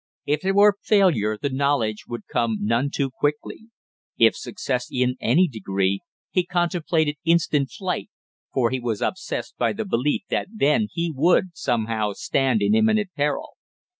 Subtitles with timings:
[0.25, 3.67] If it were failure the knowledge would come none too quickly;
[4.17, 8.09] if success, in any degree, he contemplated instant flight,
[8.51, 13.09] for he was obsessed by the belief that then he would somehow stand in imminent
[13.15, 13.51] peril.